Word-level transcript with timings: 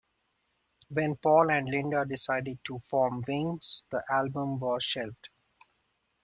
When 0.89 1.15
Paul 1.17 1.51
and 1.51 1.69
Linda 1.69 2.03
decided 2.07 2.57
to 2.63 2.79
form 2.89 3.23
Wings 3.27 3.85
the 3.91 4.01
album 4.09 4.57
was 4.59 4.83
shelved. 4.83 5.29